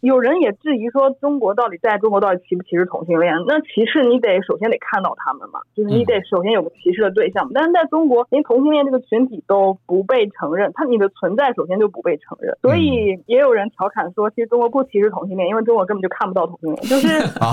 [0.00, 3.34] 有人也质疑说，中国到底在中国到底歧不歧视同性恋？
[3.48, 7.50] 那歧视你得首先得看到他们嘛，就是你得首先有个歧视的对象。
[7.52, 12.56] 但是在中国，连同性恋这个群体都不被承认，他你的存在首先就不被承认。
[12.62, 16.82] 所以也有人调侃说，其实中国不歧视同性恋，因为中国根本就看不到同性恋。
[16.86, 17.08] 就是
[17.42, 17.52] 哦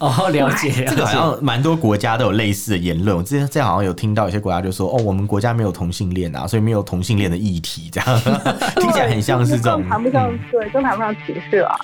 [0.00, 3.16] 哦，了解，这个好像蛮多国家都有类似的言论。
[3.16, 8.20] 我之前这样好像有听到有些国家就说，哦，我们国家没有同性恋啊，所以没有同性恋的议题，这样
[8.82, 11.76] 听起来很像是这种，谈不上对，更谈不上歧视啊。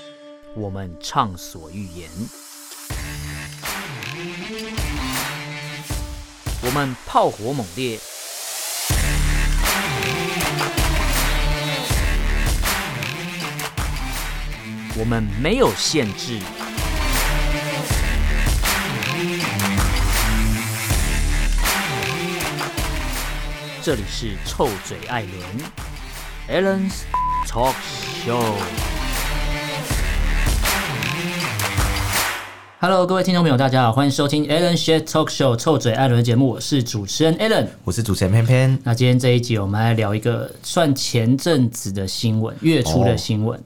[0.57, 2.11] 我们畅所欲言，
[6.63, 8.01] 我们炮火猛烈，
[14.97, 16.41] 我们没有限制。
[23.83, 27.03] 这里是臭嘴艾伦 Allen's
[27.47, 27.75] Talk
[28.25, 28.90] Show。
[32.83, 38.79] Hello，各位听众朋友，大家好，欢迎收听 Alan Share Talk Show 臭嘴艾伦的节目，我是主持人 Alan，我是主持人偏偏。
[38.83, 43.61] 那今天这一集，我们来聊一个算前阵子的新闻，月初的新闻。
[43.61, 43.63] 哦。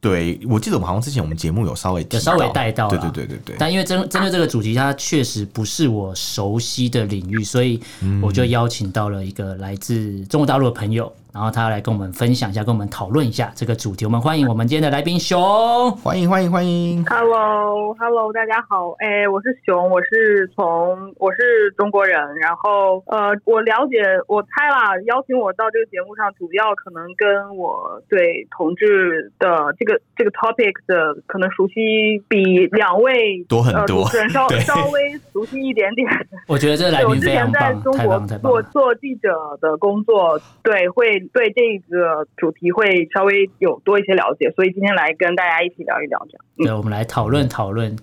[0.00, 3.56] 对，我记得我们好像之前我们节目有稍微有稍微带到，对对对对对。
[3.58, 7.78] 但因为针针对这个主题，它确实不是我熟悉的领域，所以
[8.22, 11.12] 我就邀请到了一个来自中国大陆的朋友。
[11.34, 14.04] 然后他来跟我们分享一下，跟我们讨论一下这个主题。
[14.04, 17.04] 我们欢迎我们今天的来宾熊，欢迎欢迎欢迎。
[17.06, 18.94] Hello，Hello，大家好。
[19.00, 22.16] 哎，我是熊，我是从我是中国人。
[22.36, 36.08] 然后呃，我了解，我猜啦，邀请我到这个节目上，主要可能跟我对同志的这个这个 topic 的可能熟悉比两位多很多，主持人稍稍微熟悉一点点。
[36.46, 41.23] 我觉得这来宾非常棒，我之前在中国做做记者的工作，对会。
[41.32, 46.44] 对这个主题会稍微有多一些了解，所以今天来跟大家一起聊一聊这样。
[46.56, 47.96] 对，我们来讨论讨论。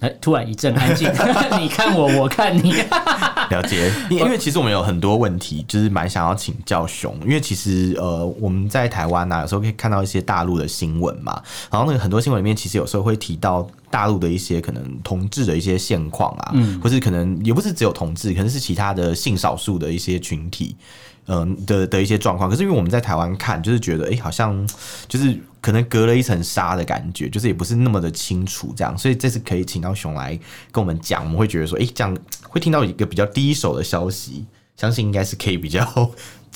[0.00, 1.08] 哎，突然一阵安静，
[1.58, 2.70] 你看我，我看你。
[3.48, 20.76] 了解，因为其实我们有很多问题，就是蛮想要请教熊，因为其实呃，我们在台湾呢、啊，有时候可以看到一些大陆的新闻嘛，然后那个很多新闻里面，其实有时候会提到大陆的一些可能同志的一些现况啊，嗯，或是可能也不是只有同志，可能是其他的性少数的一些群体。
[21.26, 24.66] 嗯的的一些状况，可是因为我们在台湾看，就是觉得哎、好像
[25.08, 30.38] 就是可能隔了一层纱的感觉，就是也不是那么的清楚这样，所以这次可以请到熊来
[30.70, 35.84] 跟我们讲，我们会觉得说，哎、这样会听到一个比较第一手的消息，相信应该是可以比较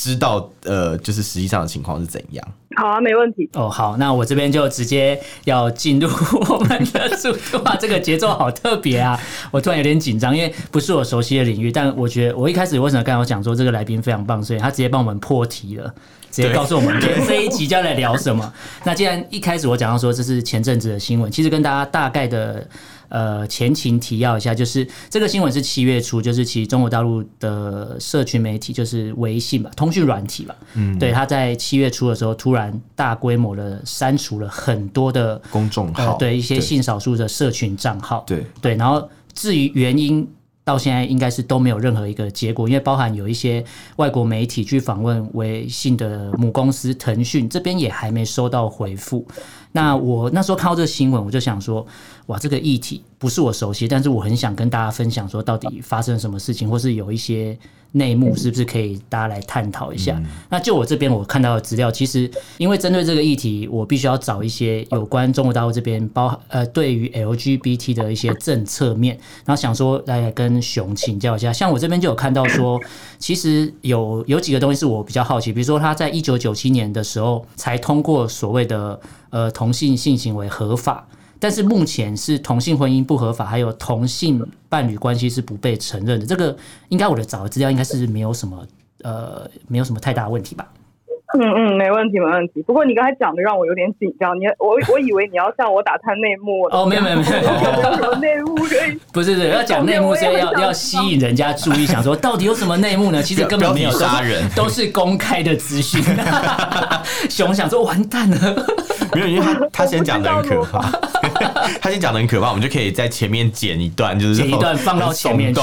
[0.01, 2.49] 知道，呃，就是实际上的情况是怎样。
[2.75, 3.47] 好啊，没问题。
[3.53, 6.09] 哦，好，那我这边就直接要进入
[6.49, 7.59] 我们的主题。
[7.59, 9.21] 哇，这个节奏好特别啊！
[9.53, 11.71] 我突然有点紧张，因为不是我熟悉的领域。
[11.71, 15.93] 但我觉得，我一开始为什么刚才我讲说这个来宾非常棒，所以他直接帮我们破题了，
[16.31, 18.51] 直接告诉我们这一集将来聊什么。
[18.85, 22.67] 那既然一开始我讲到说这是前阵子的新闻，其实跟大家大概的。
[23.11, 38.47] 呃，前情提要一下，就是这个新闻是七月初，就是其实中国大陆的社群媒体就是微信吧，通讯软体吧，嗯，对，他在七月初的时候突然大规模的删除了很多的公众号，呃，对一些性少数的社群账号，对。
[38.63, 40.27] 对，然后至于原因，
[40.63, 43.65] 到现在应该是都没有任何一个结果，因为包含有一些
[43.97, 49.27] 外国媒体去访问微信的母公司腾讯这边也还没收到回复。
[49.73, 51.85] 那我那时候看到这个新闻，我就想说，
[52.31, 57.59] 哇，这个议题不是我熟悉，但是我很想跟大家分享，说到底发生什么事情，或是有一些
[57.91, 60.15] 内幕，是不是可以大家来探讨一下？
[60.17, 71.53] 嗯、那就我这边我看到的资料，其实因为针对这个议题，我必须要找一些有关中国大陆这边包呃对于 LGBT 的一些政策面，然后想说来跟熊请教一下。
[71.53, 72.81] 像我这边就有看到说，
[73.19, 79.01] 其实有有几个东西是我比较好奇，比如说他在一九九七年的时候才通过所谓的。
[79.33, 81.07] 呃，同性性行为合法，
[81.41, 86.27] 但是目前是同性婚姻不合法，还有同性伴侣关系是不被承认的。
[86.27, 86.55] 这个
[86.91, 88.65] 应该我的找的资料应该是没有什么
[89.03, 90.67] 呃，没有什么太大问题吧？
[91.33, 92.61] 嗯嗯，没问题没问题。
[92.63, 97.43] 不过你刚才讲的让我有点紧张，你我我以为你要向我打探内幕哦，没有没有没有，没有
[97.95, 98.99] 什么 内幕可以？
[99.13, 103.23] 不是不是，要讲内幕，所以要要吸引人家注意，想说到底有什么内幕呢？
[103.23, 106.03] 其实根本没有杀人，都是公开的资讯。
[107.31, 108.67] 熊想说完蛋了。
[109.15, 110.91] 没有，因为他他先讲的很可怕，
[111.81, 115.61] 他先讲的很可怕，我们就可以在前面剪一段，就是剪一段放到前面去，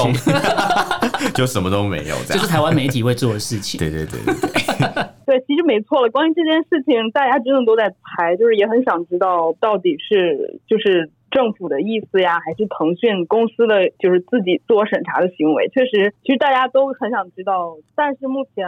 [1.34, 3.78] 就什么都没有，这就是台湾媒体会做的事情。
[3.78, 6.10] 对对对对对，对，其实没错了。
[6.10, 15.68] 关于这件事情，大家真的都在猜，就是也很想知道到底是就是政府的意思呀，还是腾讯公司的就是自己自我审查的行为？
[15.68, 17.76] 确实，其实大家都很想知道。
[17.94, 18.66] 但是目前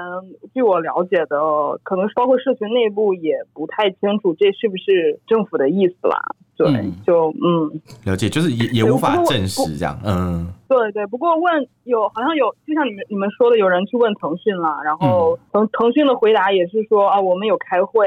[0.53, 1.39] 据我了解的，
[1.83, 6.37] 可能包括社群内部也不太清楚这是不是政府的意思啦。
[6.65, 9.99] 对，嗯、就嗯，了解，就是也也无法证实这样。
[10.05, 11.07] 嗯，对对。
[11.07, 18.05] 不过问有好像有，就像你们你们说的，有人去问腾讯了，然后腾腾讯的回答也是说啊，我们有开会。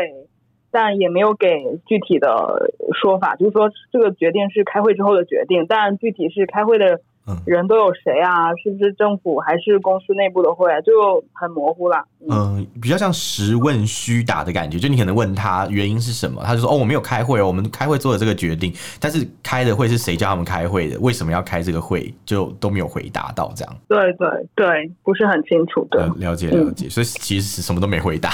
[0.76, 7.00] 但也没有给具体的说法，就是说这个决定是开会之后的决定，但具体是开会的。
[7.46, 8.54] 人都有谁啊？
[8.56, 10.82] 是不是政府还是公司内部的会？
[10.82, 12.04] 就很模糊了。
[12.30, 14.80] 嗯、呃，比较像实问虚答的感觉。
[14.80, 21.00] 就你可能问他原因是什么，他就说：“哦，我没有开会哦，我们开会做了这个决定。”但是开的会是谁叫他们开会的？
[21.00, 22.14] 为什么要开这个会？
[22.26, 23.76] 就都没有回答到这样。
[23.88, 26.06] 对对对，不是很清楚的。
[26.18, 28.34] 了解了解，嗯、所以其实什么都没回答。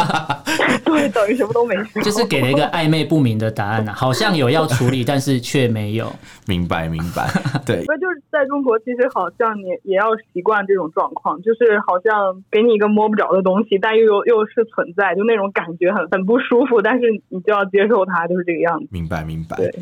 [0.84, 6.12] 对，等于什么都没说， 就是给了一个暧昧不明的答案啊，好像有要处理， 但是却没有。
[6.46, 7.28] 明白明白，
[7.64, 7.84] 对。
[8.00, 18.86] 就是在中国，其实好像你也要习惯这种状况，就是好像给你一个摸不着的东西，但又又又是存在，就那种感觉很很不舒服，但是你就要接受它，就是这个样子。
[18.90, 19.56] 明白，明白。
[19.56, 19.74] 对，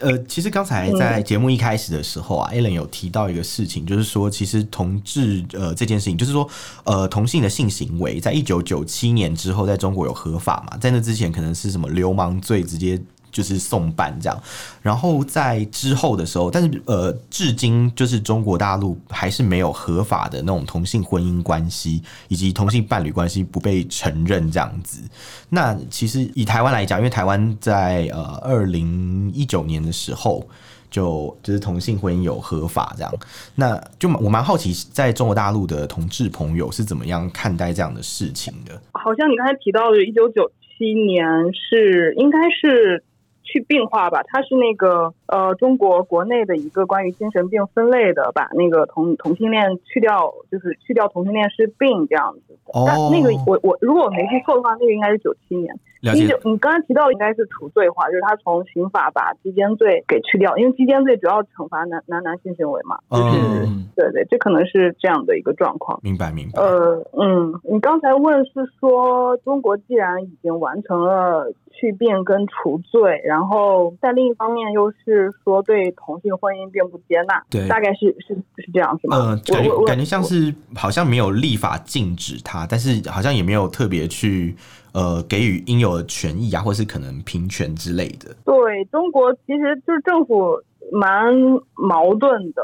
[0.00, 6.48] 呃，其实刚才在节目一开始的时候啊、嗯、，Ellen 有提到一个事情，就是说，其实同志呃这件事情，就是说，
[6.84, 10.76] 呃，同性的性行为，在一九九七年之后，在中国有合法嘛？
[10.78, 13.00] 在那之前，可能是什么流氓罪，直接。
[13.36, 14.42] 就是送办这样，
[14.80, 25.02] 然后在之后的时候，但是呃，至今就是中国大陆还是没有合法的那种同性婚姻关系以及同性伴侣关系不被承认这样子。
[25.50, 30.42] 那其实以台湾来讲，因为台湾在呃二零一九年的时候
[30.90, 33.12] 就就是同性婚姻有合法这样，
[33.54, 38.80] 那就我蛮好奇，在中国大陆的同志朋友是怎么样看待这样的事情的？
[38.92, 41.22] 好像你刚才提到的，一九九七年
[41.52, 43.04] 是应该是。
[43.46, 52.58] 去病化吧，它是那个呃，中国国内的一个关于精神病分类的，把那个同同性恋去掉，就是去掉同性恋是病这样子。
[52.74, 55.74] 哦，但那个我我如果我没记错的话，那个应该是九七年。
[56.14, 62.98] 一九，你刚才提到的应该是除罪化，就是他从刑法把鸡奸罪给去掉，因为鸡奸罪主要惩罚男男男性行为嘛。
[63.10, 65.98] 就是、嗯、对对，这可能是这样的一个状况。
[66.02, 66.60] 明白明白。
[66.60, 79.16] 呃嗯，你刚才问是说中国既然已经完成了去病跟除罪，然后在另一方面又是说对同性婚姻并不接纳，对，大概是是是这样是吗？
[79.16, 84.56] 呃，感觉感觉像是好像没有立法禁止他，但是好像也没有特别去。
[84.96, 88.34] 呃，给予应有的权益啊，或是可能平权之类的。
[88.46, 90.58] 对，中国其实就是政府
[90.90, 91.34] 蛮
[91.74, 92.62] 矛盾的，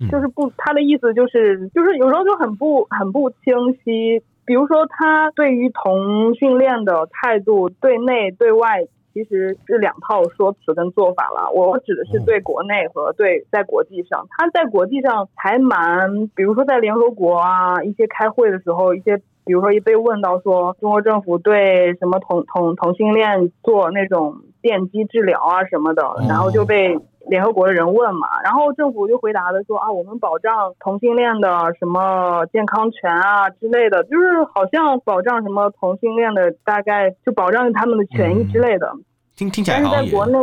[0.00, 3.52] 嗯、就是不，他的意思就是，就是有时候就很不很不清
[3.84, 4.22] 晰。
[4.46, 11.50] 比如说，他对于同性恋的态度，对内对外其实是两套说辞跟做法了。
[11.50, 19.20] 我指的是对国内和对在国际上，他在国际上还蛮，比如说在联合国啊一些开会的时候，一些。
[19.46, 26.98] 比如说一被问到说中国政府对什么同同同性恋做那种电击治疗啊什么的，然后就被
[27.28, 31.48] 联合国的人问嘛，然后政府就回答的说啊，我们保障同性恋的
[31.78, 38.92] 什么健康权啊之类的，就是好像保障什么同性恋的大概就保障他们的权益之类的。
[39.36, 40.38] 听听起来好，但是在国内，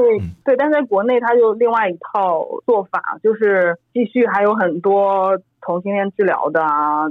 [0.45, 7.09] 对，但是在国内他就另外一套做法，就是继续还有很多同性恋治疗的啊。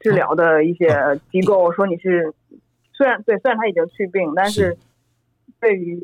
[0.00, 0.88] 治疗的一些
[1.30, 2.32] 机构说你是，
[2.92, 4.76] 虽然对，虽然他已经去病，但是
[5.60, 5.98] 对于，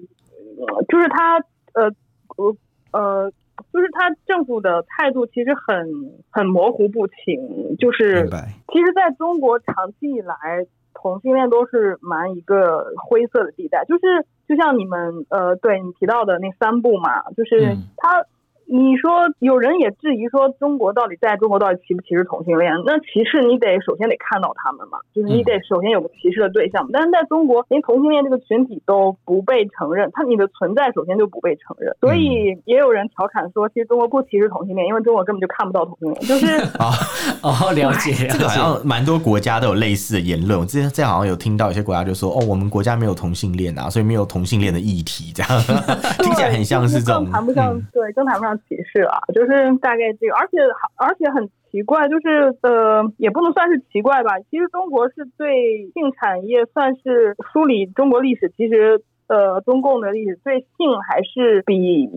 [0.88, 1.38] 就是他
[1.75, 1.90] 呃
[2.37, 2.56] 呃
[2.92, 3.33] 呃，
[3.73, 5.88] 就是他政府的态度其实很
[6.30, 8.28] 很模糊不清，就是
[8.73, 18.25] 其实在中国长期以来同性恋都是蛮一个灰色的地带，就是就像你们呃对你提到的那三步嘛，就是他。
[18.71, 19.11] 你说
[19.41, 22.73] 有人也质疑说，中国到底在中国到底歧不歧视同性恋？
[22.87, 26.89] 那歧视你得首先得看到他们嘛，就是你得首先有个歧视的对象。
[26.93, 31.93] 但是在中国，连同性恋这个群体都不被承认，他你的存在首先就不被承认。
[32.00, 36.23] 所以也有人调侃说，其实中国不歧视同性恋，因为中国根本就看不到同性恋。
[36.27, 36.47] 就是
[36.79, 36.95] 哦
[37.43, 40.61] 哦，了解，这个好像蛮多国家都有类似的言论。
[40.61, 45.61] 我之前这样好像有听到有些国家就说，哦，我们国家没有同性恋啊，所以没有同性恋的议题，这样
[46.23, 48.60] 听起来很像是这种，谈不上，对，更谈不上。
[48.69, 50.59] 歧视啊，就是大概这个，而且
[50.97, 54.38] 而且很奇怪，就是呃，也不能算是奇怪吧。
[54.50, 62.10] 其实中国是对性产业算是梳理中国历史，其实呃，中共的历史对性还是比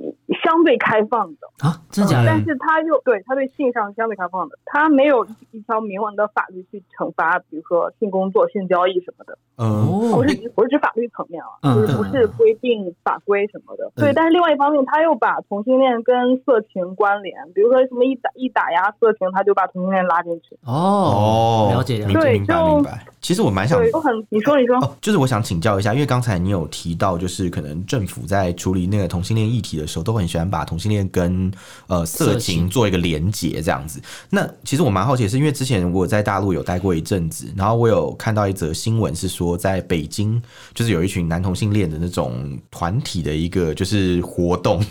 [0.43, 2.25] 相对开放的啊，真假的？
[2.25, 9.37] 但是他又对他对性上相对开放的，他没有一条明文的法律去惩罚，比如说性工作、性交易什么的。
[9.57, 13.85] 哦，不是不是指法律层面啊，嗯、就是不是规定法规什么的。
[13.95, 20.57] 嗯、对，但是另外一方面，他又把同性恋跟色情关联，比如说什么一打一打压色情，他就把同性恋拉进去。
[20.65, 23.05] 哦，了解了解，对，明白明白。
[23.21, 31.51] 其实我蛮想，我很，你说你说、哦，就是我想请教一下，因为刚才你有提到，就是可能政府在处理那个同性恋议题的时候，都很喜欢把同性恋跟
[31.87, 34.01] 呃色情做一个连结这样子。
[34.29, 40.41] 那其实我蛮好奇的是，因为之前我在大陆有待过一阵子，然后我有看到一则新闻是说，在北京
[40.73, 44.83] 就是有一群男同性恋的那种团体的一个就是活动，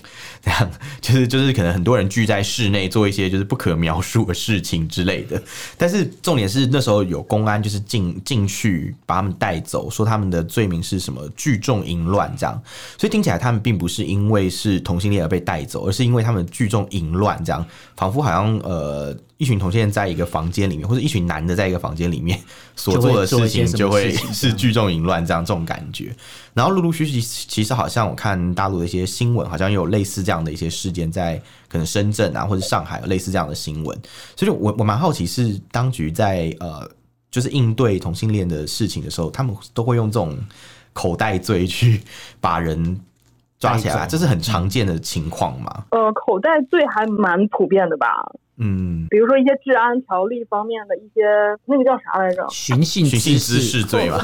[0.42, 5.42] 这样就是就是可能很多人聚在室内做一些就是不可描述的事情之类的。
[5.78, 8.12] 但是重点是那时候有公安就是进。
[8.24, 12.60] 进去把他们带走，说他们的罪名是什么聚众淫乱这样，
[12.98, 17.64] 所以听起来他们并不是因为是同性恋而被带走，而是因为他们聚众淫乱这样，
[17.96, 22.38] 仿佛好像呃一群同性恋在一个房间里面，或者一群男的在一个房间里面
[22.76, 26.14] 所做的事情就会是聚众淫乱这样这种感觉。
[26.54, 33.98] 然后陆陆续续，其实好像我看大陆的一些新闻，好像有类似这样的一些事件，在可能深圳啊或者上海有类似这样的新闻，
[34.36, 36.88] 所以我我蛮好奇是当局在呃。
[37.32, 40.36] 就是应对同性恋的事情的时候，他们都会用这种
[40.92, 42.00] 口袋罪去
[42.40, 43.00] 把人
[43.58, 45.84] 抓起来，这是很常见的情况嘛？
[45.90, 48.08] 呃，口袋罪还蛮普遍的吧？
[48.58, 51.22] 嗯，比如说一些治安条例方面的一些，
[51.64, 52.46] 那个叫啥来着？
[52.50, 54.18] 寻衅寻衅滋事罪嘛？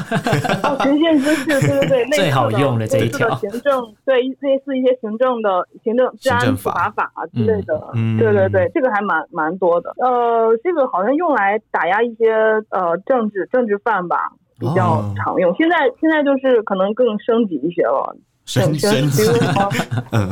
[0.63, 9.93] 哦，寻衅滋事，对对对， 最好用的这一条行政，对类似一些行政的行政治安处罚法之类的，嗯，对对对，这个还蛮蛮多的。
[9.97, 12.31] 呃，这个好像用来打压一些
[12.69, 15.53] 呃政治政治犯吧，比较常用。
[15.55, 19.23] 现在现在就是可能更升级一些了，升升级，
[20.11, 20.29] 嗯。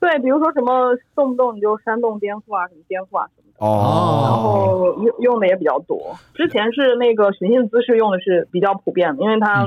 [0.00, 6.14] 对，比如说什么动不动你就煽动颠覆啊，什么颠覆啊什么的，哦，然后用用的也比较多。
[6.34, 9.66] 之前是那个寻衅滋事用的是比较普遍的，因为它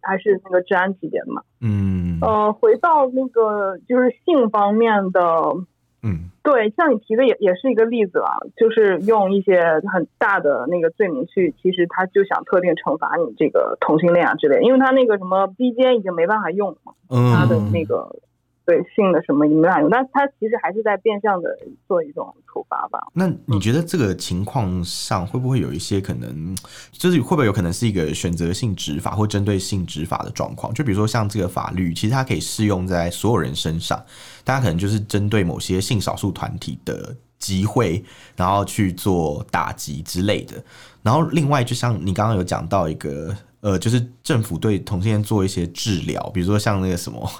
[0.00, 1.42] 还是那个治安级别的嘛。
[1.60, 2.18] 嗯。
[2.22, 5.20] 呃，回到那个就是性方面的，
[6.02, 18.14] 嗯，对，像你提的也也是一个例子啊，就是用一些很大的那个罪名去，其实他就想特定惩罚你这个同性恋啊之类，因为他那个什么逼奸已经没办法用了嘛，嗯，他的那个。
[18.66, 21.48] 对性的什么也没法用，但他其实还是在变相的
[21.86, 22.98] 做一种处罚吧。
[23.12, 26.56] 那你觉得这个情况上会不会有一些可能，
[26.90, 30.72] 就是会不会有可能是一个选择性执法或针对性执法的状况？
[30.72, 34.02] 就比如说像这个法律，其实它可以适用在所有人身上，
[34.44, 38.02] 大家可能就是针对某些性少数团体的集会，
[38.34, 40.54] 然后去做打击之类的。
[41.02, 47.30] 然后另外，就像你刚刚有讲到一个，呃，就是政府对同性恋做一些治疗，比如说像那个什么。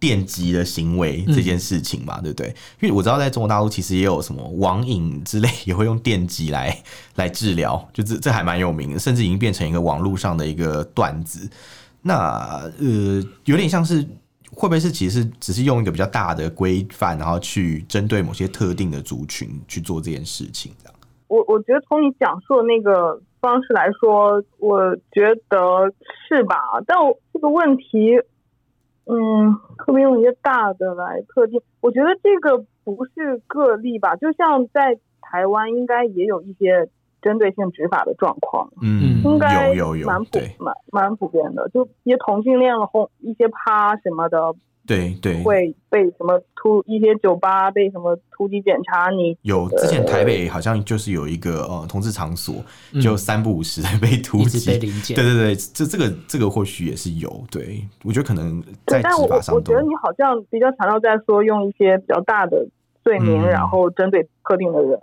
[0.00, 2.48] 电击的行为这件事情嘛，嗯、对不对？
[2.80, 6.74] 因为我知道在中国大陆其实也有什么网瘾之类， 也会用电击来
[7.16, 11.48] 来治疗，就这这还蛮有名的，甚至已经变成一个网络上的一个段子。
[12.00, 14.02] 那呃，有点像是
[14.52, 20.72] 会不会是其实是只是用一个比较大的规范，然后去针对某些特定的族群去做这件事情？
[20.82, 20.94] 这样。
[21.28, 25.92] 我我觉得从你讲述的那个方式来说，我觉得
[26.26, 26.56] 是吧？
[26.86, 28.18] 但我这个问题。
[29.10, 34.14] 嗯，特别用一些大的来特定，我觉得这个不是个例吧？
[34.16, 36.88] 就像在台湾，应该也有一些
[37.20, 38.70] 针对性执法的状况。
[38.82, 44.54] 嗯，应该有有有，蛮普蛮蛮普遍的，就一些同性恋轰一些趴什么的。
[44.90, 49.08] 对对，会被什么突一些酒吧被什么突击检查？
[49.10, 52.56] 你有之前台北好像就是有一个呃同志场所，
[52.92, 55.14] 嗯、就三不五时被突击，被临检。
[55.14, 57.30] 对对对，这这个这个或许也是有。
[57.52, 62.66] 对，我觉得可能在执法上我，我觉得你好像比较强调在说用一些比较大的
[63.04, 65.00] 罪名，嗯、然后针对特定的人。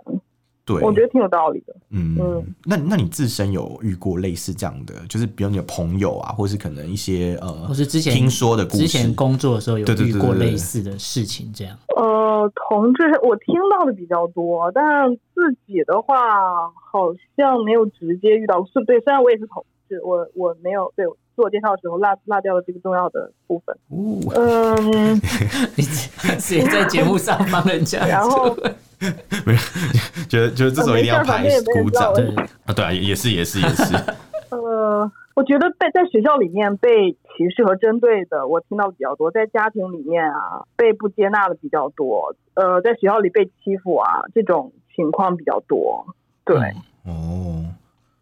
[0.68, 1.74] 对，我觉得挺有道理的。
[1.88, 11.74] 嗯嗯，那那你自身有遇过类似这样的，就是比如你的朋友啊，或是可能一些呃，或是之前听说的故事，之前工作的时候有遇过类似的事情，这样。
[11.96, 18.62] 呃，同志，我听到的比较多，但自己的话好像没有直接遇到。
[18.66, 23.74] 是对，虽然我也是同志，我我没有对自我介绍的时候落落掉了这个重要的部分。
[23.88, 25.14] 哦、嗯，
[25.76, 28.06] 你谁在节目上帮人家？
[28.06, 28.56] 然后。
[29.46, 29.58] 没有，
[30.28, 31.44] 觉得觉得这时候一定要拍
[31.80, 32.12] 鼓掌。
[32.14, 32.26] 对
[32.66, 33.94] 啊，对啊，也是也是也是。
[34.50, 42.34] 呃，我觉得被在学校里面被歧视和针对的，我听到比较多；在家庭里面啊，被不接纳的比较多。
[42.54, 46.04] 呃，在学校里被欺负啊，这种情况比较多。
[46.44, 46.56] 对，
[47.06, 47.64] 嗯、哦，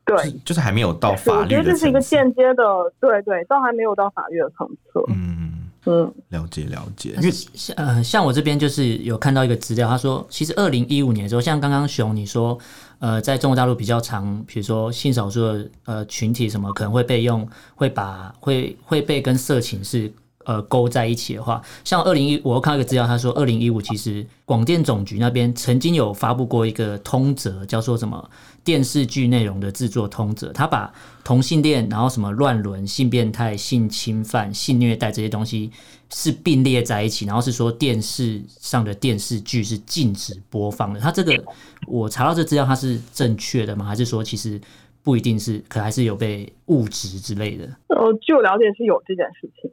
[0.06, 1.40] 对，就是，就是还没有到法律。
[1.40, 2.64] 我觉得这是一个间接的，
[2.98, 5.04] 对对，都还没有到法律的层次。
[5.08, 5.52] 嗯。
[5.88, 7.10] 嗯，了解了解。
[7.18, 12.58] 因为像呃，像我这边就是有看到一个资料，他说，其实二零一五年的时候，像刚刚熊你说，
[12.98, 20.12] 呃，在中国大陆比较常，比如说性少数的呃群体什么，可能会被用，会把会会被跟色情是。
[20.46, 28.30] 呃，勾在一起的话，像二零一，我看到一个资料，他说二零一五其实广电总局那边曾经有发布过一个通则，叫做什么
[28.62, 35.72] 电视剧内容的制作通则，他把同性恋，然后什么乱伦、性变态、性侵犯、性虐待这些东西
[36.12, 41.00] 是并列在一起，然后是说电视上的电视剧是禁止播放的。
[41.00, 41.36] 他这个
[41.88, 43.84] 我查到这资料，它是正确的吗？
[43.84, 44.60] 还是说其实
[45.02, 47.64] 不一定是，可还是有被误植之类的？
[47.88, 49.68] 呃，据我了解是有这件事情。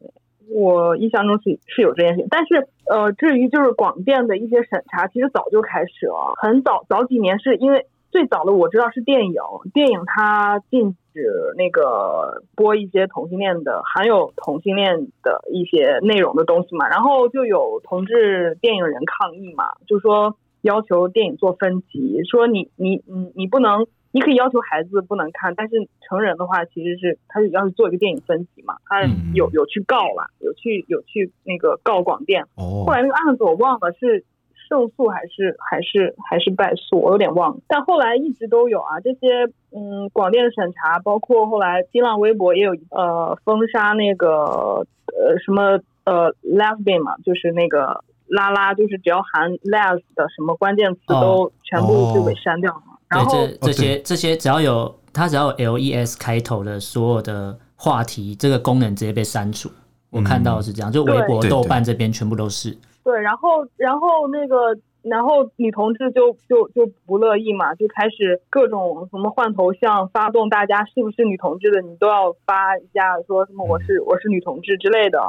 [0.54, 9.34] 我印象中是是有这件事情，但是呃，至于就是广电的一些审查，其实早就开始了，很早早几年是因为最早的我知道是电影，
[9.74, 23.88] 电影它禁止那个播一些同性恋的含有同性恋的一些内容的东西嘛，然后就有同志电影人抗议嘛，就说要求电影做分级，说你你你你不能。
[24.14, 25.76] 你可以要求孩子不能看，但是
[26.08, 29.02] 成人的话，其实是他是要是做一个电影分级嘛，他
[29.34, 32.44] 有有去告了，有去有去那个告广电。
[32.56, 32.86] 哦。
[32.86, 34.24] 后来那个案子我忘了是
[34.70, 37.62] 胜诉还是还是还是败诉，我有点忘了。
[37.68, 52.78] 但后来一直都有啊，这些嗯广电的审查，包括后来新浪微博也有呃封杀那个呃什么呃 lesbian 嘛，就是那个拉拉，就是只要含 les 的什么关键词都全部就给删掉了。
[52.78, 52.90] 哦
[53.20, 59.70] 哦对，这这些这些只要有它只要有 L E S 开头的所有的话题，这个功能直接被删除。
[60.10, 62.78] 我看到的是这样，就微博、豆瓣这边全部都是。
[63.04, 75.20] 对，然后然后那个然后女同志就就就不乐意嘛，就开始各种什么换头像，发动大家是不是女同志的，你都要发一下说什么我是我是女同志之类的。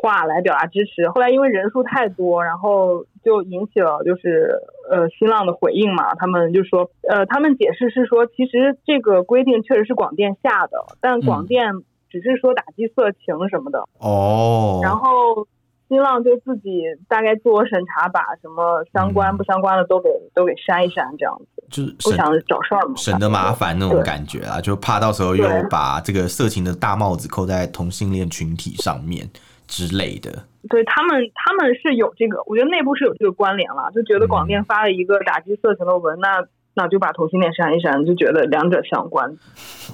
[0.00, 4.58] 话来表达支持，后来因为人数太多，然后就引起了就是
[4.90, 11.72] 呃新浪的回应嘛，他们就说呃他们解释是说，其实这个规定确实是广电下的，但广电
[12.10, 13.88] 只是说打击色情什么的。
[13.98, 15.46] 哦，然后
[15.88, 29.28] 新浪就自己大概自我审查，把什么相关不相关的都给、嗯、都给删一删，这样子就是不想找事儿嘛，省得麻烦那种感觉啊，就怕到时候又把这个色情的大帽子扣在同性恋群体上面。
[29.68, 30.30] 之类的，
[30.70, 36.44] 对他们，他们是有这个，我觉得内部是有这个关联了，就觉得广电发了一个打击色情的文，那
[36.74, 39.28] 那就把同性恋删一删，就觉得两者相关。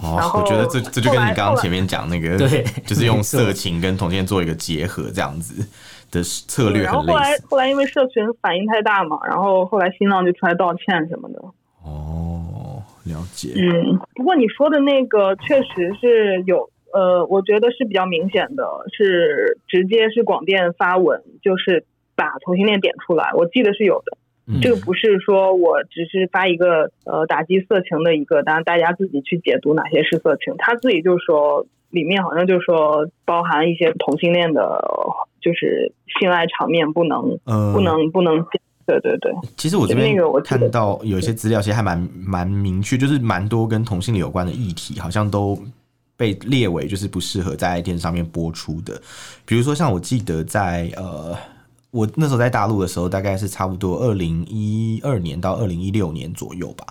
[0.03, 5.67] 哦，然后我觉得这这就跟你刚刚前面讲那个，对，就是用色情跟同性恋做一个结合这样子
[6.11, 6.83] 的策略。
[6.83, 11.41] 然后后来后来因为社群反应太大嘛，然后后来新浪就出来道歉什么的。
[11.83, 13.55] 哦，了解。
[13.57, 16.69] 嗯，不过你说的那个确实是有。
[16.93, 21.85] 呃，我觉得是比较明显的，是直接是广电发文，就是
[22.17, 23.31] 把同性恋点出来。
[23.35, 30.55] 我记得是有的，嗯、这个不是说我只是发一个呃打击色情的一个，当然大家自己去解读哪些是色情。
[30.57, 34.83] 他自己就说里面好像就说包含一些同性恋的，
[35.41, 38.43] 就是性爱场面不能、呃、不能不能，
[38.87, 39.33] 对对对。
[39.57, 45.59] 其实我这边我看到有一些资料，其实还蛮蛮明确，就是蛮多跟同性恋有关的议题，好像都。
[46.19, 49.01] 被列为就是不适合在电视上面播出的，
[49.47, 51.35] 比如说像我记得在呃，
[51.93, 56.85] 我那时候在大陆的时候，大概是差不多二零一二年到二零一六年左右吧。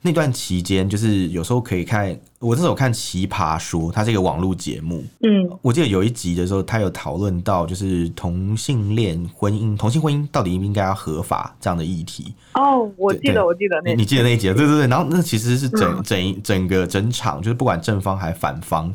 [0.00, 5.04] 那段期间，就是有时候可以看，我那时候看《奇葩说》，它是一个网络节目。
[5.20, 12.32] 嗯，我记得有一集的时候，他有讨论到就是同性恋婚姻，同性婚姻到底应不应该要合法这样的议题。
[12.54, 14.46] 哦，我记得，我记得那，你记得那一集？
[14.54, 14.86] 对对对。
[14.86, 18.94] 然后那其实是整整整个整场，就是不管正方还反方，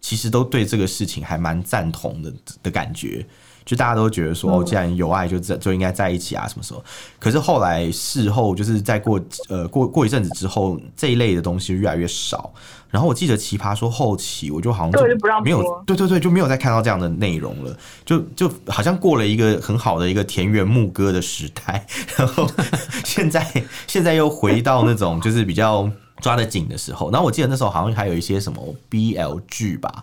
[0.00, 3.26] 其实都对这个事情还蛮赞同的的感觉。
[3.64, 6.84] 就大家都觉得说，哦，既然有爱就在就应该在一起啊，什么时候？
[7.18, 12.52] 可是后来事后，就是在过呃过过一阵子之后，这一类的东西越来越少。
[12.90, 15.00] 然后我记得奇葩说后期，我就好像就
[15.42, 17.76] 没有，对对对，就没有再看到这样的内容了。
[18.04, 21.84] 就就好像过了一个很好的一个田园牧歌的时代，
[22.16, 22.48] 然后
[23.04, 23.44] 现在
[23.88, 25.90] 现在又回到那种就是比较
[26.24, 27.10] 抓得紧的时候。
[27.10, 30.02] 然后我记得那时候好像还有一些什么 BL 剧吧。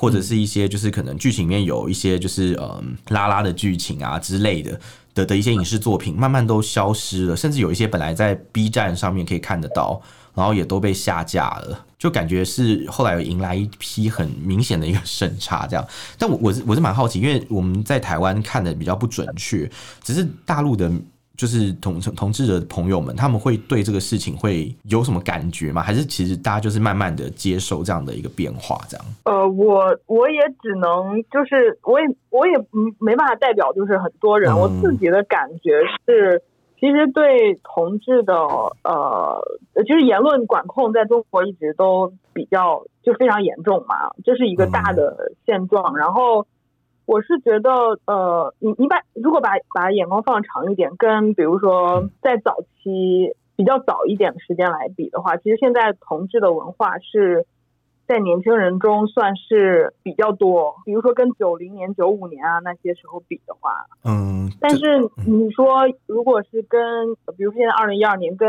[0.00, 4.80] 或者是一些就是可能剧情里面有一些就是嗯拉拉的剧情啊之类的
[5.12, 10.00] 的的一些影视作品，慢慢都消失了，甚至有一些本来在 B 站上面可以看得到，
[10.34, 15.86] 然后也都被下架了，就感觉是后来有迎来一批很明显的一个审查这样。
[16.16, 19.70] 但我我是我是蛮好奇，因为我们在台湾看的比较不准确，
[20.02, 20.90] 只是大陆的。
[21.40, 25.80] 就是同同志的朋友们，他们会对这个事情会有什么感觉吗？
[25.80, 28.78] 还是其实大家就是慢慢的接受这样的一个变化？
[28.90, 29.06] 这样？
[29.24, 32.52] 呃，我我也只能就是我也我也
[32.98, 36.42] 没办法代表就是很多人，嗯、我自己的感觉是，
[36.78, 38.34] 其实对同志的
[38.84, 39.40] 呃，
[39.88, 46.46] 就是言论管控在中国一直都比较就非常严重嘛，这是一个大的现状，嗯、然后。
[47.10, 47.72] 我是觉得，
[48.06, 57.46] 呃，你你把如果把把眼光放长一点，跟比如说在早期比较早一点的时间来比的话，其实现在同志的文化是
[58.06, 60.76] 在年轻人中算是比较多。
[60.84, 68.48] 比如说跟九零年、九五年啊那些时候比的话，嗯，但是你说如果是跟，比如说现在二零一二年跟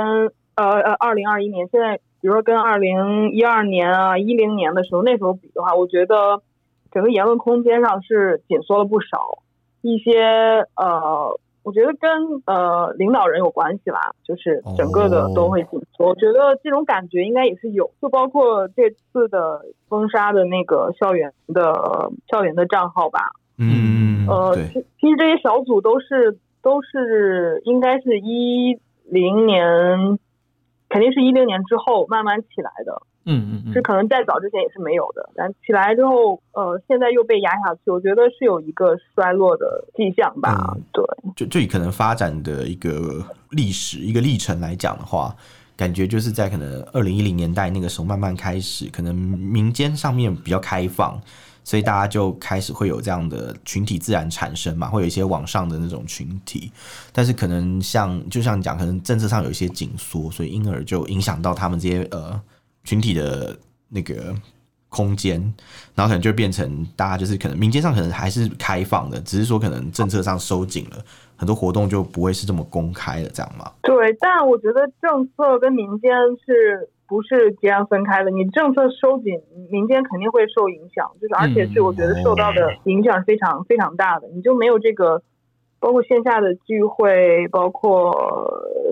[0.54, 6.44] 呃呃二零二一年，现在比如说跟二零一二年啊一零年的时候那时候比的话，我觉得。
[6.92, 9.40] 整个言论空间上是紧缩了不少，
[9.82, 10.20] 一些
[10.76, 12.10] 呃，我觉得跟
[12.46, 16.10] 呃领导人有关系吧，就是整个的都会紧缩。
[16.10, 23.32] 我觉得这种感觉应该也是有，就包括这次的封杀的那个校园的校园的账号吧。
[23.58, 24.56] 嗯，呃，
[25.00, 30.20] 其实这些小组都是都是应该是一零年，
[30.90, 33.02] 肯定是一零年之后慢慢起来的。
[33.26, 40.74] 嗯嗯，是可能在早之前也是没有的，但起来之后，呃，现在又被压下去，我觉得是有一个衰落的迹象吧。
[40.74, 41.06] 嗯、对，
[41.36, 45.36] 就就以可能发展的一个历史一个历程来讲的话，
[45.78, 51.22] 感觉就是在可能二零一零年代那个时候慢慢开始，可能民间上面比较开放，
[51.64, 56.72] 所以大家就开始会有这样的群体自然产生嘛，会有一些网上的那种群体，
[57.14, 62.42] 但是可能像就像你讲，可能政策上有一些紧缩，所以因而就影响到他们这些呃。
[62.84, 63.56] 群体的
[63.90, 64.34] 那个
[64.90, 65.40] 空间，
[65.96, 70.98] 然后可能就变成大家就是可能民间上可能还是开放的，只是说可能政策上收紧了，
[71.36, 73.72] 很多活动就不会是这么公开的，这样吗？
[73.84, 76.12] 对，但我觉得政策跟民间
[76.46, 78.32] 是不是截然分开的？
[78.32, 79.40] 你政策收紧，
[79.70, 85.22] 民间肯定会受影响，就是而且是我觉得受到的影响是非常非常大的，你就没有这个。
[85.84, 88.14] 包括线下的聚会，包括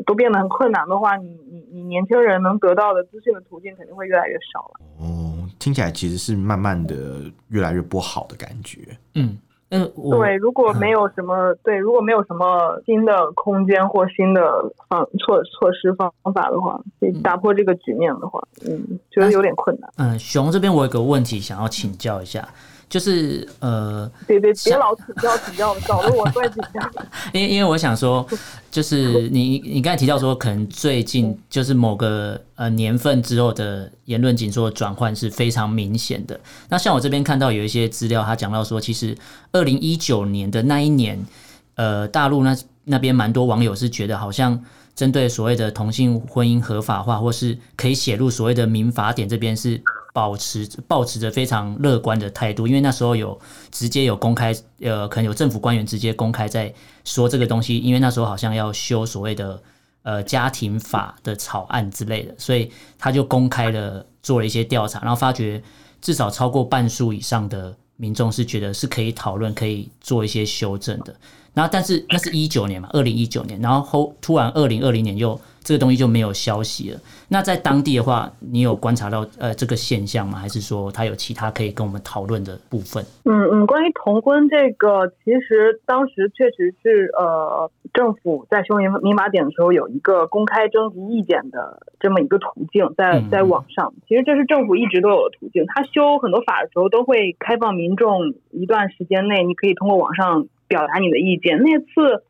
[0.07, 1.37] 都变得很困难的话，你
[1.71, 4.79] 你你年轻人能得到的资讯的途径肯定会越来越少了。
[4.99, 8.79] 哦，听起来其实是慢慢的越来越不好的感觉。
[9.15, 9.37] 嗯
[9.71, 14.41] 嗯，对，如果没有什么、嗯、对，如果没有什么新的空间或新的
[14.87, 16.81] 方措措施方法的话，
[17.23, 19.91] 打破这个局面的话，嗯，觉得有点困难。
[19.97, 22.49] 嗯，熊这边我有个问题想要请教一下。
[22.89, 26.91] 就是呃，别别别老请教请教，搞得我怪紧张。
[27.31, 28.27] 因为因为我想说，
[28.71, 36.39] 就是你你刚才提到说，可能最近就是某个呃年份之后的言论紧缩转换是非常明显的。
[36.67, 39.15] 那像我这边看到有一些资料，他讲到说，其实
[39.51, 41.23] 二零一九年的那一年，
[41.75, 44.59] 呃，大陆那那边蛮多网友是觉得好像。
[44.95, 53.39] 针对所谓的同性婚姻合法化，或是可以写入所谓的民法典，这边是保持保持着非常乐观的态度，因为那时候有
[53.71, 56.73] 直接有公开，呃，可能有政府官员直接公开在
[57.05, 59.61] 说这个东西，因为那时候好像要修所谓的
[60.03, 65.61] 呃家庭法的草案之类的，所以他就公开了做了一些调查，然后发觉
[66.01, 71.15] 至少超过半数以上的民众是觉得是可以讨论、可以做一些修正的。
[71.53, 76.99] 然后，但是那是一九年嘛，二零一九年，然后后突然二零二零年又这个东西就没有消息了。
[77.27, 80.39] 那在当地的话，你有观察到呃这个现象吗？
[80.39, 83.03] 还是说它有其他可以跟我们讨论的部分？
[83.25, 95.65] 嗯嗯，关于同婚这个，其实当时确实是呃政府在修民民法典的时候有一个公开征集意见的这么一个途径，在在网上，其实这是政府一直都有的途径。
[95.67, 100.47] 他修很多法的时候都会开放民众一段时间内，你可以通过网上。
[100.69, 101.59] 表达你的意见。
[101.59, 102.23] 那次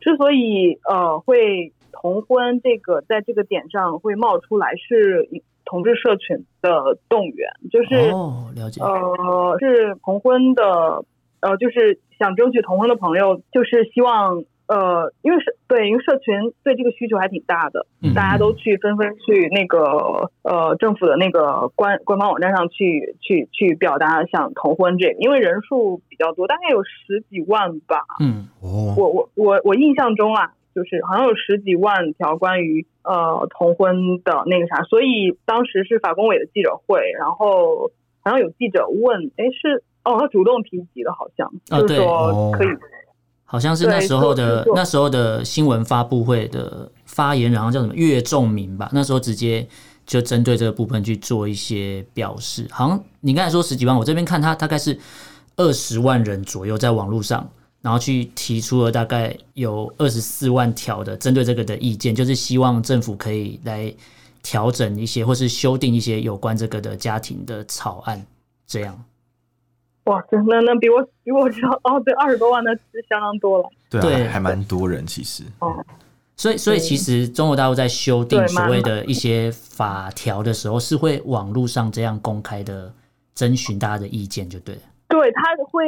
[0.00, 5.26] 之所以呃会同婚这个在这个点上会冒出来，是
[5.64, 11.06] 同志社群的动员，就是哦，了解，呃是同婚的
[11.40, 14.44] 呃就是想争取同婚的朋友，就是希望。
[14.66, 28.04] 呃，因为是对，因为社群对这个需求还挺大的，嗯、大家都去纷纷去那个呃政府的那个官官方网站上去去去表达想同婚这个，因为人数比较多，大概有十几万吧。
[28.20, 37.90] 嗯，哦，我我我我印象中啊，就是好像有十几万条关于呃同婚的那个啥，所以当时是法工委的记者会，然后
[38.22, 42.68] 好像有记者问，哎，是哦，他主动提及的，好像、哦、就是说可以。
[43.54, 48.90] 好像是那时候的那时候的新闻发布会的发言人，好像叫什么岳仲明吧？
[48.92, 49.64] 那时候直接
[50.04, 52.66] 就针对这个部分去做一些表示。
[52.72, 54.98] 好像你刚才说十几万，我这边看他大概是
[55.54, 57.48] 二十万人左右在网络上，
[57.80, 63.94] 然后去提出了大概有二十四万条的针对这个的意见，就是希望政府可以来
[64.42, 68.26] 调整一些或是修订一些有关这个的家庭的草案，
[68.66, 69.00] 这样。
[70.04, 73.70] 哇，真的那比我比我知道哦，对，二十多万那是相当多了。
[73.88, 75.42] 对啊，还蛮多人其实。
[75.60, 75.82] 哦，
[76.36, 82.92] 所以所以其实中国大陆在修订所谓的一些法条的时候，是会网络上这样公开的
[83.34, 84.80] 征询大家的意见，就对了。
[85.08, 85.86] 对，他会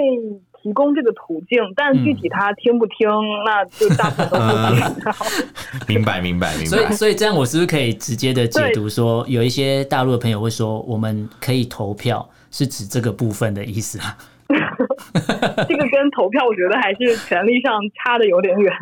[0.63, 5.97] 提供这个途径，但具体他听不听，嗯、那就大部分都不听。
[5.97, 6.67] 明白，明白，明白。
[6.67, 12.27] 所以所以这样，我是不是可以直接的解读说，有一些大陆的朋友会说，我们可以投票。
[12.51, 14.17] 是指这个部分的意思啊？
[15.69, 18.73] 这个跟投票，我觉得还是权力上差的有点远。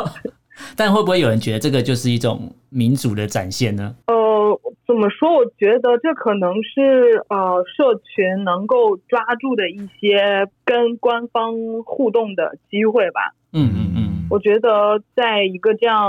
[0.76, 3.94] 但会不会有人觉得这个就是一种民主的展现呢？
[4.06, 5.34] 呃，怎么说？
[5.34, 13.34] 我觉得这可能是呃，社群能够抓住的一些跟官方互动的机会吧。
[13.52, 16.04] 嗯嗯嗯，我觉得在一个这样。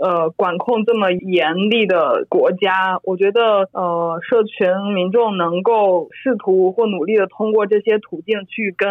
[0.00, 8.88] 呃，管控这么严厉的国家，我觉得呃，社群民众能够试图或努力的通过这些途径去跟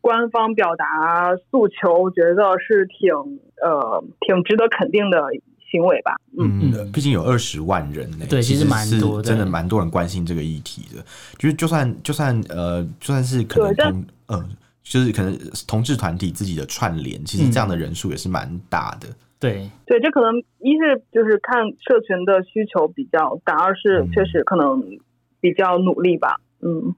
[0.00, 3.14] 官方表达诉求，我觉得是挺
[3.62, 5.22] 呃挺值得肯定的
[5.70, 6.16] 行为吧。
[6.36, 11.04] 嗯嗯，毕竟有二十万人呢，对，其实蛮多的，真的蛮多人关心这个议题的。
[11.38, 14.48] 就是就算就算呃，就算是可能同呃，
[14.82, 19.06] 就是可能同志团体自己的串联，其实这样的人数也是蛮大的。
[19.40, 24.98] 对对，这可能一是就是看社群的需求比较大，二是确实可能
[25.40, 26.36] 比较努力吧。
[26.60, 26.94] 嗯，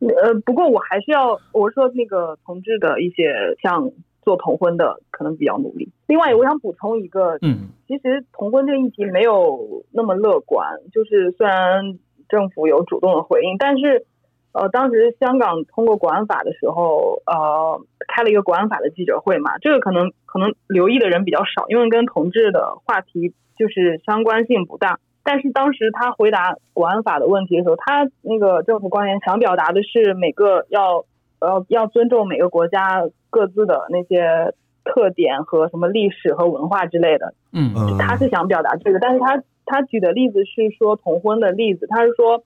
[0.00, 3.32] 呃，不过我还是要我说那个同志的一些
[3.62, 3.90] 像
[4.22, 5.90] 做同婚的可能比较努力。
[6.06, 14.04] 另外，我想补充一个，嗯，其实同婚这个议题没有那么乐观，就是虽然政府有主动的回应，但是。
[14.52, 17.78] 呃，当时香港通过国安法的时候，呃，
[18.08, 24.98] 开了一个国安法的记者会嘛，这个可能可能留意的人比较少，因为跟同志的话题就是相关性不大。
[25.22, 31.04] 但是当时他回答国安法的问题的时候，他那个政府官员想表达的是每个要
[31.40, 34.54] 呃要尊重每个国家各自的那些
[34.84, 37.34] 特点和什么历史和文化之类的。
[37.52, 42.42] 嗯嗯，他是想表达这个，但是他他举的例子是说同婚的例子，他是说。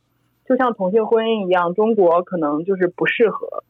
[0.51, 3.63] 就像同性婚姻一样，中国可能就是不适合，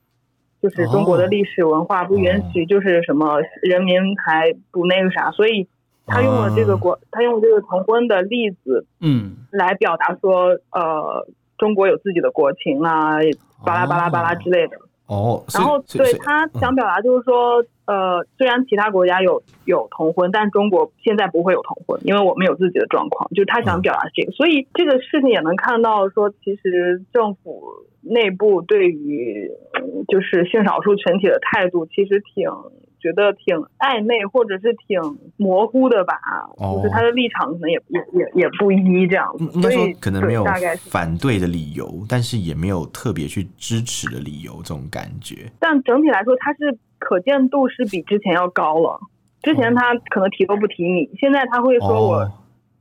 [0.63, 5.69] 就是中国的历史文化不允许，就是什么人民还不那个啥，所以
[6.07, 13.19] 他用了这个国，他用这个同婚的例子，嗯，来表达说，呃，中国有自己的国情啊，
[13.63, 14.79] 巴拉巴拉巴拉之类的。
[15.11, 23.29] 哦，然后对他想表达就是说，呃，虽然其他国家有有同婚，但中国现在不会有同婚，因为我们有自己的状况。
[23.31, 27.65] 就是他想表达这个，所以这个事情也能看到说，其实政府
[28.03, 29.51] 内部对于
[30.07, 32.49] 就是性少数群体的态度，其实挺。
[33.01, 35.01] 觉得挺暧昧，或者是挺
[35.37, 36.15] 模糊的吧，
[36.59, 39.51] 哦、就是他的立场可能也也也也不一这样子。
[39.55, 40.45] 应该说可能没有
[40.91, 45.51] 反对的理由，但是也没有特别去支持的理由，这种感觉。
[45.59, 49.01] 但整体来说，他是可见度是比之前要高了。
[49.43, 52.33] 之前他可能提都不提你，哦、现在他会说我，哦、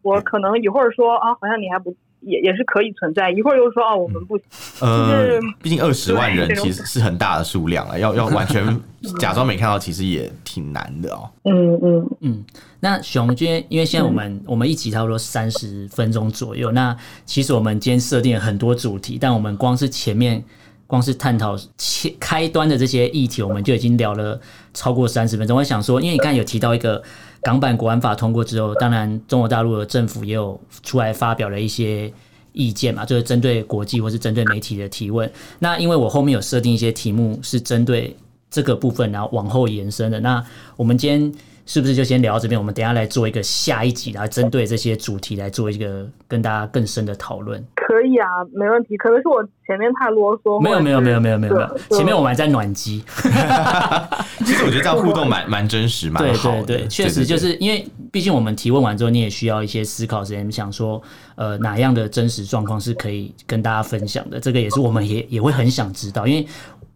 [0.02, 1.96] 我可能一会儿说啊，好像你还不。
[2.22, 4.46] 也也是可以存在，一会儿又说哦，我们不行。
[4.82, 8.66] 呃，毕竟二十万人其实是很大的数量了，要要完全
[9.20, 11.30] 假装没看到，其实也挺难的哦。
[11.44, 12.46] 嗯嗯嗯。
[12.82, 20.44] 那熊，因为因为现在我们、嗯、我们一集差不多三十分钟左右，那其实我们今天设定了很多主题，但我们光是前面
[20.88, 24.40] 光是探讨前开端的这些议题，我们就已经聊了
[24.74, 25.58] 超过三十分钟。
[25.58, 27.02] 我想说，因为你刚才有提到一个。
[27.41, 32.12] 港版国安法通过之后，当然中国大陆的政府也有出来发表了一些
[32.54, 35.32] 意见嘛，就是针对国际或是针对媒体的提问。
[35.60, 38.15] 那因为我后面有设定一些题目是针对
[38.49, 40.19] 这个部分，然后往后延伸的。
[40.19, 40.43] 那
[40.75, 41.34] 我们今天。
[41.70, 42.60] 是不是就先聊到这边？
[42.60, 47.64] 我们等一下来做一个下一集，来针对这些主题来做一个跟大家更深的讨论。
[47.76, 48.98] 可以啊，没问题。
[48.98, 50.60] 可能是我前面太啰嗦。
[50.60, 53.04] 没有没有没有没有没有没有，前面我们还在暖机。
[54.44, 56.64] 其实我觉得这样互动蛮蛮真实，蛮好的。
[56.64, 61.00] 对对对，确实就是因为毕竟我们提问完之后，你也需要一些思考时间，想说
[61.36, 64.40] 呃哪样的真实状况是可以跟大家分享的。
[64.40, 66.48] 这个也是我们也也会很想知道，因为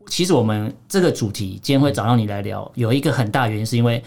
[0.08, 4.04] 其实我们这个主题今天会找到你来聊，有一个很大原因是因为。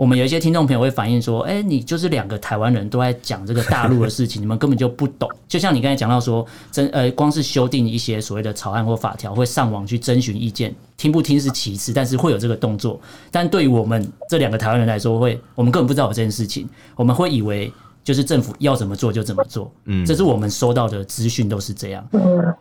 [0.00, 12.98] 我们有一些听众朋友会反映说：“哎，你就是两个台湾人都在讲这个大陆的事情，你们根本就不懂。”就像你刚才讲到说，真呃，光是修订一些所谓的草案或法条，会上网去征询意见，听不听是其次，但是会有这个动作。
[13.30, 17.70] 但对于我们这两个台湾人来说，会我们根本不知道有这件事情，我们会以为
[18.02, 19.72] 就是政府要怎么做就怎么做。
[19.84, 22.06] 嗯，这是我们收到的资讯都是这样。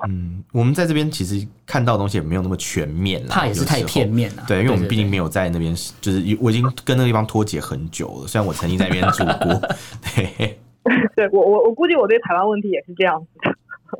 [0.07, 4.43] 嗯，我们在这边其实看到的东西也没有那么全面啦，怕也是太片面了。
[4.47, 8.27] 对，因为我们毕竟没有在那边，就是我已经跟那个地方脱节很久了。
[8.27, 9.61] 虽然我曾经在那边住过，
[10.15, 10.59] 对，
[11.15, 13.55] 对我我我估计我对台湾问题也是这样子的。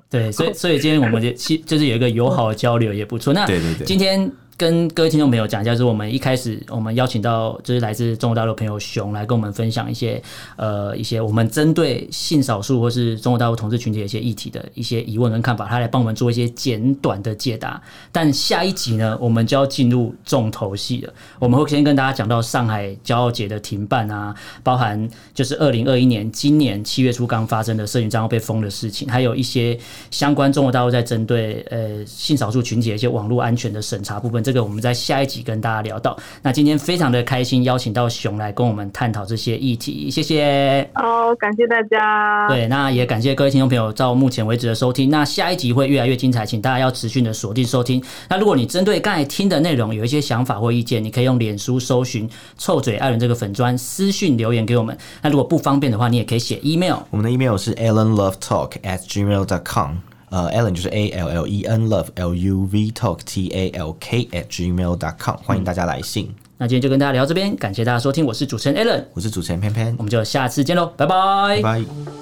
[0.09, 3.33] 对，所以所以今天我们就其就是有一个友好的交流也不错。
[3.33, 4.31] 那对对对，今天。
[4.59, 10.21] 跟各位听众朋友讲一下，就是我们一开始我们邀请到就是来自中国大陆朋友熊来跟我们分享一些
[10.57, 17.81] 呃一些我们针对性少数或是中国大陆同志群体的一些议题的一些疑问跟看法，他来帮我们做一些简短的解答。
[18.11, 21.13] 但下一集呢，我们就要进入重头戏了。
[21.39, 29.79] 我们会先跟大家讲到上海骄傲节的停办啊，包含就是二零二一年今年七月初刚发生的社群账号被封的事情，还有一些
[30.11, 34.43] 相关中国大陆在针对呃性少数群体的一些网络安全的审查部分。
[34.49, 36.17] 这个我们在下一集跟大家聊到。
[36.41, 40.89] 那今天非常的开心，邀请到熊来跟我们探讨这些议题，谢谢。
[40.95, 42.47] 哦，感谢大家。
[42.47, 45.07] 对，那也感谢各位听众朋友到目前为止的收听。
[45.11, 48.03] 那下一集会越来越精彩，请大家要持续的锁定收听。
[48.27, 54.97] 那如果你针对刚才听的内容有一些想法或意见，你可以用脸书搜寻“臭嘴艾伦”这个粉专私讯留言给我们。
[55.21, 56.97] 那如果不方便的话，你也可以写 email。
[57.11, 60.08] 我们的 email 是 allenlovetalk at gmail dot com。
[60.29, 64.45] 呃，Allen 就是 A L L E N，Love L U V Talk T A L K at
[64.45, 66.33] gmail dot com，欢迎大家来信。
[66.57, 72.18] 那今天就跟大家聊到这边，感谢大家收听，我是主持人 Allen，我是主持人偏偏，我们就下次见喽，拜拜，拜拜。